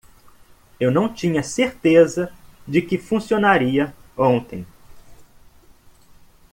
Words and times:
Eu 0.79 0.89
não 0.89 1.13
tinha 1.13 1.43
certeza 1.43 2.33
de 2.67 2.81
que 2.81 2.97
funcionaria 2.97 3.93
ontem. 4.17 4.65